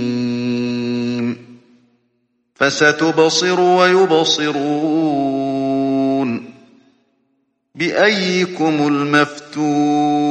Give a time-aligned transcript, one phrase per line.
[2.55, 4.91] فستبصر ويبصرون.
[7.76, 10.30] بأيكم المفتون؟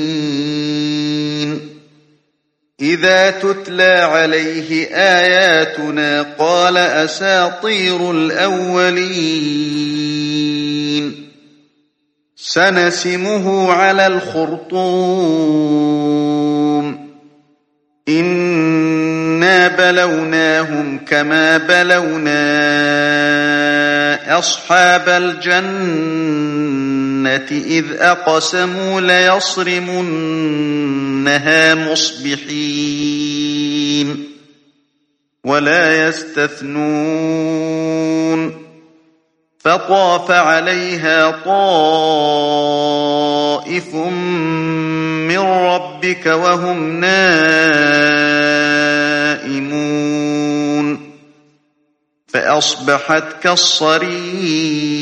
[2.81, 9.81] إذا تتلى عليه آياتنا قال أساطير الأولين.
[12.35, 15.41] سنسمه على الخرطوم.
[18.09, 22.41] إنا بلوناهم كما بلونا
[24.39, 25.51] أصحاب الجنة
[27.51, 29.01] إذ أقسموا
[31.27, 33.11] ليصرمنها مصبحين
[35.43, 37.11] ولا يستثنون
[39.59, 41.55] فطاف عليها طائف
[43.95, 48.21] من ربك وهم نائمون
[52.27, 55.01] فأصبحت كالصريم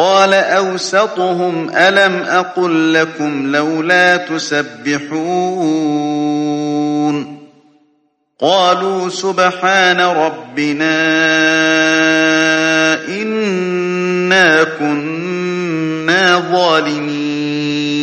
[0.00, 5.10] قال أوسطهم ألم أقل لكم لولا تسبحون
[8.40, 11.00] قالوا سبحان ربنا
[13.08, 18.00] إنا كنا ظالمين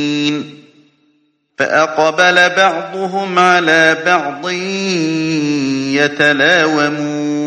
[1.58, 4.50] فأقبل بعضهم على بعض
[6.04, 7.47] يتلاومون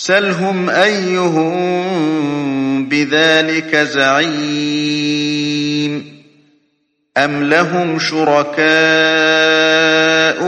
[0.00, 1.48] سلهم أيهم
[2.88, 5.28] بذلك زعيم
[7.16, 8.58] أم لهم شركاء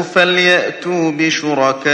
[0.02, 1.88] فليأتوا بشركائهم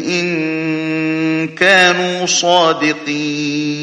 [0.00, 3.82] إن كانوا صادقين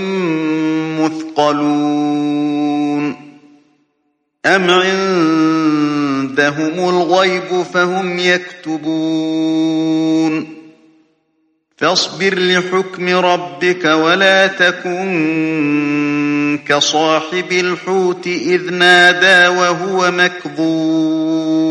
[1.51, 3.15] مثقلون
[4.45, 6.29] أم عندهم
[6.89, 9.41] الغيب فهم يكتبون
[11.77, 15.01] فاصبر لحكم ربك ولا تكن
[16.67, 21.61] كصاحب الحوت إذ نادى وهو مكظوم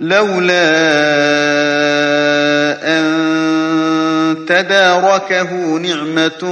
[0.00, 0.70] لولا
[2.98, 3.39] أن
[4.50, 6.44] تداركه نعمة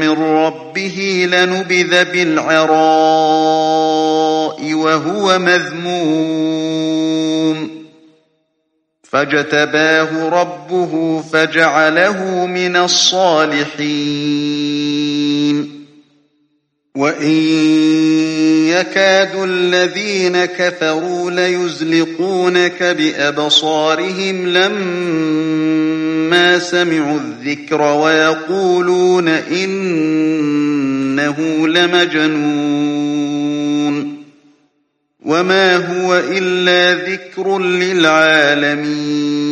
[0.00, 2.64] من ربه لنبذ بالعراء
[4.74, 6.52] وهو مذموم.
[9.02, 14.12] فاجتباه ربه فجعله من الصالحين.
[16.96, 17.32] وإن
[18.68, 24.46] يكاد الذين كفروا ليزلقونك بأبصارهم
[26.32, 29.78] لما سمعوا الذكر ويقولون إنه
[31.68, 33.12] لمجنون
[35.20, 39.51] وما هو إلا ذكر للعالمين